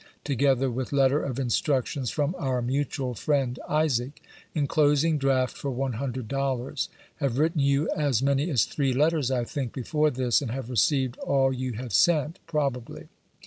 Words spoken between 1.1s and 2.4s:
of instructions from